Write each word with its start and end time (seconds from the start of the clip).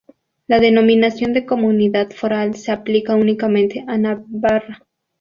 La 0.47 0.59
denominación 0.59 1.31
de 1.31 1.45
Comunidad 1.45 2.09
foral 2.09 2.55
se 2.55 2.71
aplica 2.71 3.13
únicamente 3.15 3.85
a 3.87 3.99
Navarra. 3.99 4.83